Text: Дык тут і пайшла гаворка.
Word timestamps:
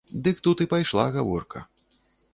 Дык 0.27 0.39
тут 0.47 0.63
і 0.65 0.67
пайшла 0.71 1.05
гаворка. 1.19 1.65